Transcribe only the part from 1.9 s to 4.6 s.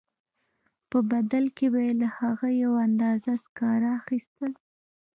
له هغه یوه اندازه سکاره اخیستل